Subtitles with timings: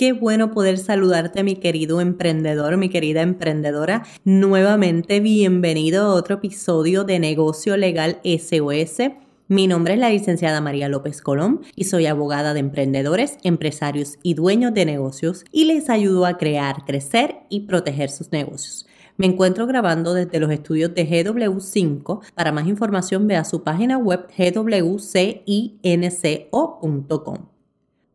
[0.00, 4.06] Qué bueno poder saludarte, mi querido emprendedor, mi querida emprendedora.
[4.24, 9.12] Nuevamente, bienvenido a otro episodio de Negocio Legal SOS.
[9.48, 14.32] Mi nombre es la licenciada María López Colón y soy abogada de emprendedores, empresarios y
[14.32, 18.86] dueños de negocios y les ayudo a crear, crecer y proteger sus negocios.
[19.18, 22.22] Me encuentro grabando desde los estudios de GW5.
[22.34, 25.10] Para más información ve a su página web gwcinco.com.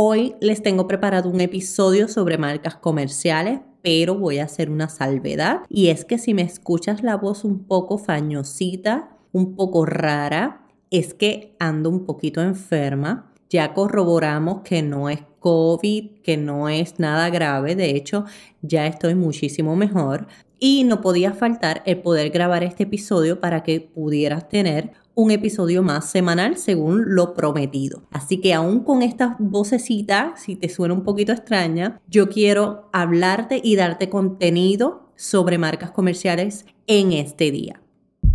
[0.00, 5.62] Hoy les tengo preparado un episodio sobre marcas comerciales, pero voy a hacer una salvedad
[5.68, 11.14] y es que si me escuchas la voz un poco fañosita, un poco rara, es
[11.14, 13.32] que ando un poquito enferma.
[13.50, 18.24] Ya corroboramos que no es COVID, que no es nada grave, de hecho
[18.62, 20.28] ya estoy muchísimo mejor
[20.60, 25.82] y no podía faltar el poder grabar este episodio para que pudieras tener un episodio
[25.82, 28.04] más semanal según lo prometido.
[28.12, 33.60] Así que aún con esta vocecita, si te suena un poquito extraña, yo quiero hablarte
[33.60, 37.80] y darte contenido sobre marcas comerciales en este día.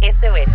[0.02, 0.53] SOS.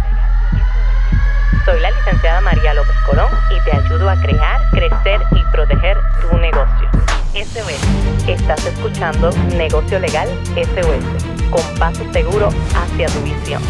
[1.64, 6.36] Soy la licenciada María López Colón y te ayudo a crear, crecer y proteger tu
[6.36, 6.90] negocio.
[7.32, 8.28] SOS.
[8.28, 13.62] Estás escuchando Negocio Legal SOS, con paso seguro hacia tu visión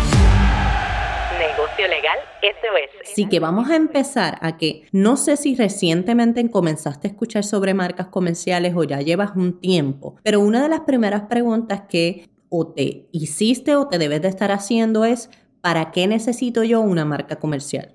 [1.87, 3.11] legal SOS.
[3.13, 7.75] Así que vamos a empezar a que no sé si recientemente comenzaste a escuchar sobre
[7.75, 12.69] marcas comerciales o ya llevas un tiempo, pero una de las primeras preguntas que o
[12.69, 17.37] te hiciste o te debes de estar haciendo es, ¿para qué necesito yo una marca
[17.37, 17.95] comercial?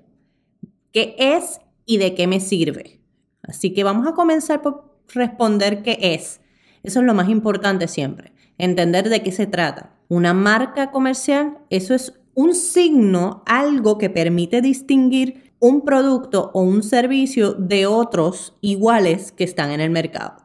[0.92, 3.00] ¿Qué es y de qué me sirve?
[3.42, 6.40] Así que vamos a comenzar por responder qué es.
[6.82, 9.90] Eso es lo más importante siempre, entender de qué se trata.
[10.08, 16.82] Una marca comercial, eso es un signo, algo que permite distinguir un producto o un
[16.82, 20.36] servicio de otros iguales que están en el mercado.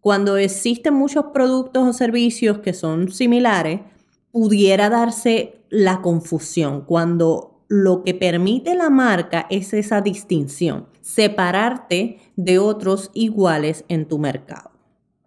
[0.00, 3.80] Cuando existen muchos productos o servicios que son similares,
[4.32, 12.58] pudiera darse la confusión cuando lo que permite la marca es esa distinción, separarte de
[12.58, 14.70] otros iguales en tu mercado.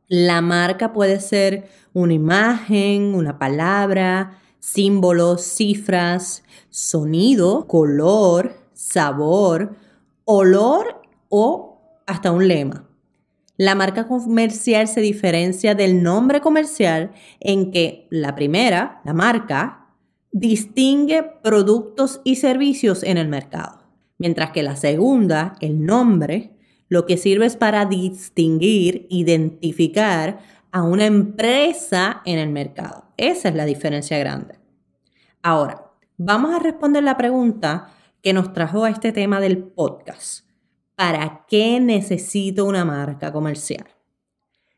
[0.07, 9.77] La marca puede ser una imagen, una palabra, símbolos, cifras, sonido, color, sabor,
[10.25, 12.85] olor o hasta un lema.
[13.55, 19.87] La marca comercial se diferencia del nombre comercial en que la primera, la marca,
[20.33, 23.83] distingue productos y servicios en el mercado,
[24.17, 26.57] mientras que la segunda, el nombre,
[26.89, 30.39] lo que sirve es para distinguir, identificar
[30.71, 33.05] a una empresa en el mercado.
[33.17, 34.59] Esa es la diferencia grande.
[35.41, 40.45] Ahora, vamos a responder la pregunta que nos trajo a este tema del podcast.
[40.95, 43.87] ¿Para qué necesito una marca comercial?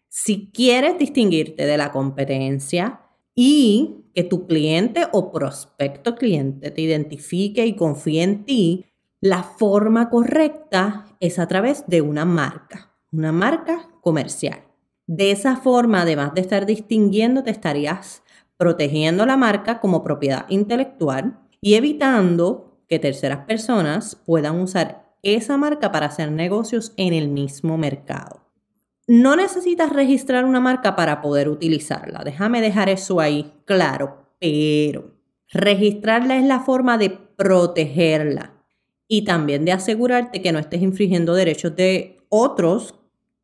[0.10, 3.02] Si quieres distinguirte de la competencia
[3.36, 8.86] y que tu cliente o prospecto cliente te identifique y confíe en ti,
[9.22, 14.69] la forma correcta es a través de una marca, una marca comercial.
[15.12, 18.22] De esa forma, además de estar distinguiendo, te estarías
[18.58, 25.92] protegiendo la marca como propiedad intelectual y evitando que terceras personas puedan usar esa marca
[25.92, 28.42] para hacer negocios en el mismo mercado.
[29.08, 32.22] No necesitas registrar una marca para poder utilizarla.
[32.24, 35.16] Déjame dejar eso ahí claro, pero
[35.52, 38.54] registrarla es la forma de protegerla
[39.08, 42.94] y también de asegurarte que no estés infringiendo derechos de otros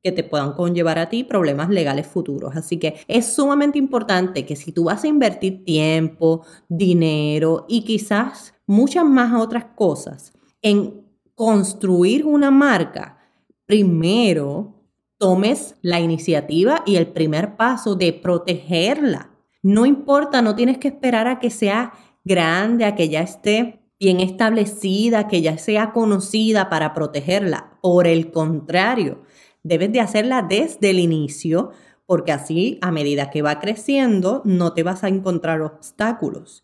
[0.06, 2.56] que te puedan conllevar a ti problemas legales futuros.
[2.56, 8.54] Así que es sumamente importante que si tú vas a invertir tiempo, dinero y quizás
[8.68, 13.18] muchas más otras cosas en construir una marca,
[13.66, 14.76] primero
[15.18, 19.32] tomes la iniciativa y el primer paso de protegerla.
[19.64, 21.94] No importa, no tienes que esperar a que sea
[22.24, 27.80] grande, a que ya esté bien establecida, que ya sea conocida para protegerla.
[27.82, 29.24] Por el contrario,
[29.66, 31.72] debes de hacerla desde el inicio
[32.06, 36.64] porque así a medida que va creciendo no te vas a encontrar obstáculos.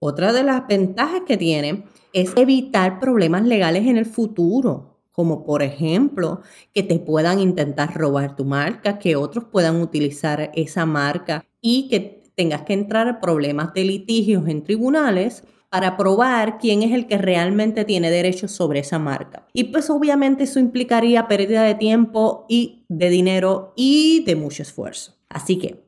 [0.00, 5.62] Otra de las ventajas que tiene es evitar problemas legales en el futuro, como por
[5.62, 6.40] ejemplo
[6.74, 12.24] que te puedan intentar robar tu marca, que otros puedan utilizar esa marca y que
[12.34, 17.16] tengas que entrar a problemas de litigios en tribunales para probar quién es el que
[17.16, 19.46] realmente tiene derechos sobre esa marca.
[19.54, 25.14] Y pues obviamente eso implicaría pérdida de tiempo y de dinero y de mucho esfuerzo.
[25.30, 25.82] Así que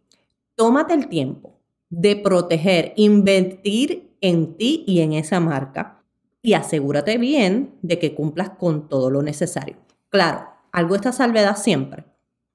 [0.54, 1.60] tómate el tiempo
[1.90, 6.02] de proteger, invertir en ti y en esa marca
[6.40, 9.76] y asegúrate bien de que cumplas con todo lo necesario.
[10.08, 12.04] Claro, algo está salvedad siempre.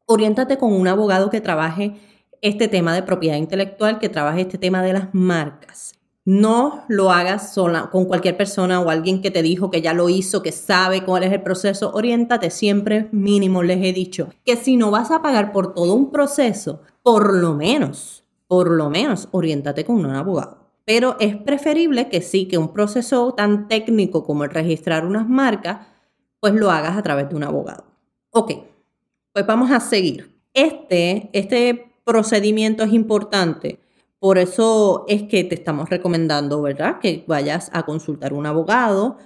[0.07, 1.93] oriéntate con un abogado que trabaje
[2.41, 5.98] este tema de propiedad intelectual, que trabaje este tema de las marcas.
[6.29, 10.09] No lo hagas sola con cualquier persona o alguien que te dijo que ya lo
[10.09, 11.89] hizo, que sabe cuál es el proceso.
[11.91, 16.11] Oriéntate siempre mínimo, les he dicho, que si no vas a pagar por todo un
[16.11, 20.67] proceso, por lo menos, por lo menos, oriéntate con un abogado.
[20.85, 25.87] Pero es preferible que sí, que un proceso tan técnico como el registrar unas marcas,
[26.39, 27.85] pues lo hagas a través de un abogado.
[28.29, 28.51] Ok,
[29.33, 30.39] pues vamos a seguir.
[30.53, 33.79] Este, este procedimiento es importante.
[34.19, 36.99] Por eso es que te estamos recomendando, ¿verdad?
[36.99, 39.17] Que vayas a consultar un abogado,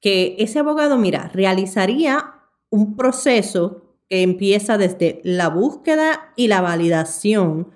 [0.00, 2.34] que ese abogado, mira, realizaría
[2.70, 7.72] un proceso que empieza desde la búsqueda y la validación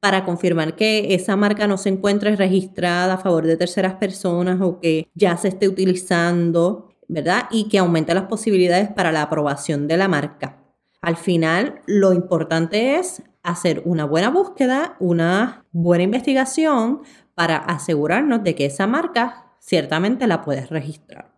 [0.00, 4.78] para confirmar que esa marca no se encuentre registrada a favor de terceras personas o
[4.80, 7.48] que ya se esté utilizando, ¿verdad?
[7.50, 10.62] Y que aumente las posibilidades para la aprobación de la marca.
[11.00, 17.02] Al final, lo importante es hacer una buena búsqueda, una buena investigación
[17.34, 21.34] para asegurarnos de que esa marca ciertamente la puedes registrar.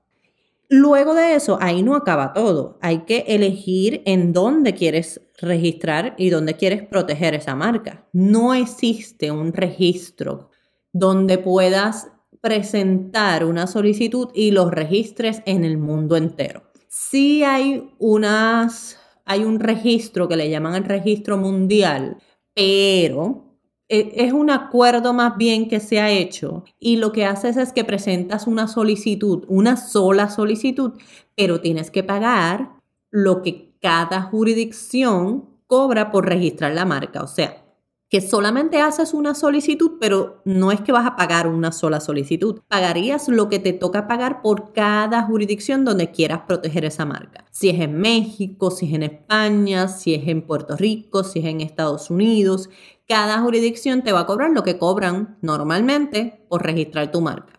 [0.69, 2.79] Luego de eso, ahí no acaba todo.
[2.81, 8.08] Hay que elegir en dónde quieres registrar y dónde quieres proteger esa marca.
[8.12, 10.50] No existe un registro
[10.93, 12.08] donde puedas
[12.41, 16.64] presentar una solicitud y los registres en el mundo entero.
[16.88, 22.17] Sí hay unas hay un registro que le llaman el registro mundial,
[22.55, 23.58] pero
[23.88, 27.73] e, es un acuerdo más bien que se ha hecho y lo que haces es
[27.73, 30.93] que presentas una solicitud, una sola solicitud,
[31.37, 32.70] pero tienes que pagar
[33.11, 37.22] lo que cada jurisdicción cobra por registrar la marca.
[37.22, 37.66] O sea,
[38.08, 42.61] que solamente haces una solicitud, pero no es que vas a pagar una sola solicitud.
[42.69, 47.44] Pagarías lo que te toca pagar por cada jurisdicción donde quieras proteger esa marca.
[47.50, 51.47] Si es en México, si es en España, si es en Puerto Rico, si es
[51.47, 52.70] en Estados Unidos,
[53.08, 57.55] cada jurisdicción te va a cobrar lo que cobran normalmente por registrar tu marca.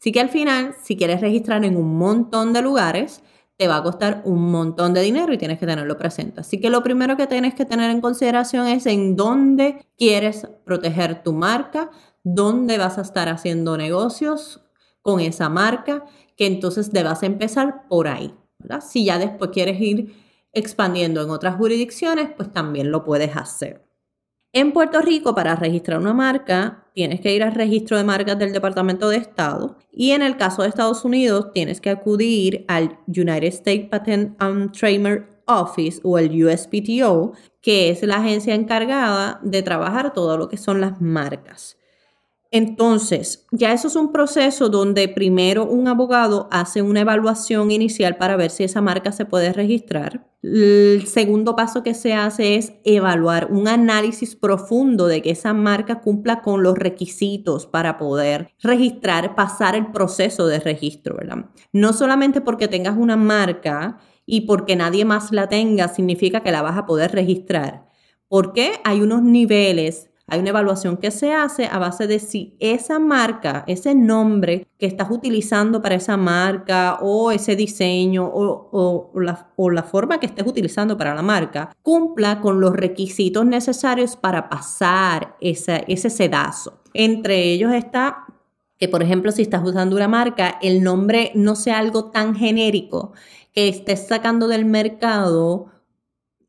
[0.00, 3.22] Así que al final, si quieres registrar en un montón de lugares,
[3.62, 6.40] te va a costar un montón de dinero y tienes que tenerlo presente.
[6.40, 11.22] Así que lo primero que tienes que tener en consideración es en dónde quieres proteger
[11.22, 11.88] tu marca,
[12.24, 14.64] dónde vas a estar haciendo negocios
[15.00, 16.04] con esa marca,
[16.36, 18.34] que entonces debas empezar por ahí.
[18.80, 20.12] Si ya después quieres ir
[20.52, 23.86] expandiendo en otras jurisdicciones, pues también lo puedes hacer.
[24.52, 28.52] En Puerto Rico, para registrar una marca, tienes que ir al registro de marcas del
[28.52, 33.48] Departamento de Estado y en el caso de Estados Unidos, tienes que acudir al United
[33.48, 40.12] States Patent and Trademark Office o el USPTO, que es la agencia encargada de trabajar
[40.12, 41.76] todo lo que son las marcas.
[42.54, 48.36] Entonces, ya eso es un proceso donde primero un abogado hace una evaluación inicial para
[48.36, 50.30] ver si esa marca se puede registrar.
[50.42, 56.02] El segundo paso que se hace es evaluar un análisis profundo de que esa marca
[56.02, 61.16] cumpla con los requisitos para poder registrar, pasar el proceso de registro.
[61.72, 66.60] No solamente porque tengas una marca y porque nadie más la tenga significa que la
[66.60, 67.86] vas a poder registrar.
[68.28, 72.98] Porque hay unos niveles hay una evaluación que se hace a base de si esa
[72.98, 80.20] marca, ese nombre que estás utilizando para esa marca o ese diseño o, la, forma
[80.20, 86.80] que estés utilizando para la marca cumpla con los requisitos necesarios para pasar ese sedazo.
[86.94, 88.26] Entre ellos está
[88.78, 93.12] que, por ejemplo, si estás usando una marca, el nombre no sea algo tan genérico
[93.52, 95.66] que estés sacando del mercado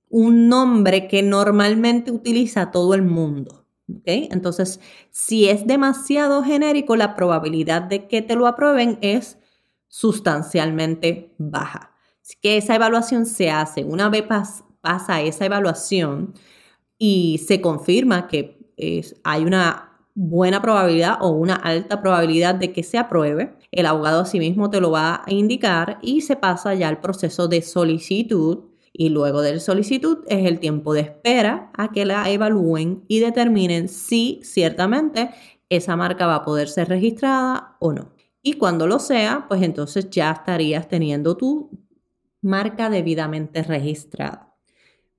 [0.09, 3.62] un nombre que normalmente utiliza todo el mundo.
[4.05, 4.79] Entonces,
[5.11, 9.37] si es demasiado genérico, la probabilidad de que te lo aprueben es
[9.87, 11.91] sustancialmente baja.
[12.21, 13.83] Así que esa evaluación se hace.
[13.83, 14.23] Una vez
[14.81, 16.33] pasa esa evaluación
[16.97, 18.57] y se confirma que
[19.23, 24.69] hay una buena probabilidad o una alta probabilidad de que se apruebe, el abogado asimismo
[24.69, 29.41] te lo va a indicar y se pasa ya al proceso de solicitud y luego
[29.41, 34.39] de la solicitud es el tiempo de espera a que la evalúen y determinen si
[34.43, 35.31] ciertamente
[35.69, 38.13] esa marca va a poder ser registrada o no.
[38.43, 41.71] Y cuando lo sea, pues entonces ya estarías teniendo tu
[42.41, 44.55] marca debidamente registrada.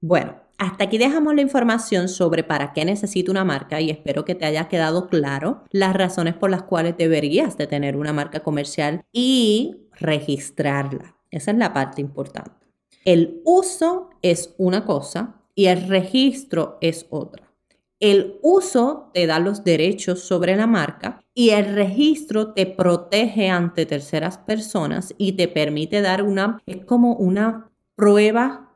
[0.00, 4.37] Bueno, hasta aquí dejamos la información sobre para qué necesita una marca y espero que
[4.37, 9.02] te haya quedado claro las razones por las cuales deberías de tener una marca comercial
[9.11, 11.16] y registrarla.
[11.31, 12.63] Esa es la parte importante.
[13.05, 17.53] El uso es una cosa y el registro es otra.
[18.01, 23.87] El uso te da los derechos sobre la marca y el registro te protege ante
[23.87, 28.73] terceras personas y te permite dar una, es como una prueba